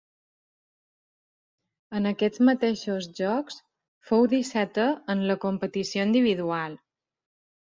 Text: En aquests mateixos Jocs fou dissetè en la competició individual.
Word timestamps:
En 1.99 2.09
aquests 2.11 2.41
mateixos 2.49 3.09
Jocs 3.19 3.59
fou 4.11 4.27
dissetè 4.33 4.89
en 5.17 5.23
la 5.33 5.37
competició 5.45 6.09
individual. 6.11 6.77